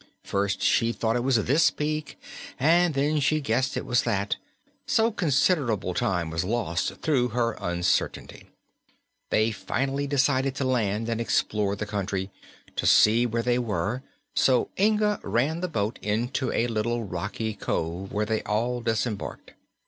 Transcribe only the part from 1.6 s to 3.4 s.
peak, and then she